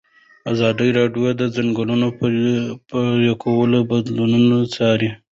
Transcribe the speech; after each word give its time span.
ازادي 0.51 0.89
راډیو 0.99 1.27
د 1.35 1.37
د 1.41 1.43
ځنګلونو 1.55 2.07
پرېکول 2.91 3.71
بدلونونه 3.91 4.55
څارلي. 4.73 5.11